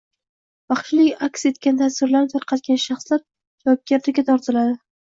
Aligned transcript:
Vahshiylik 0.73 1.21
aks 1.27 1.45
etgan 1.51 1.79
tasvirlarni 1.83 2.35
tarqatgan 2.35 2.83
shaxslar 2.87 3.25
javobgarlikka 3.25 4.31
tortildi 4.35 4.71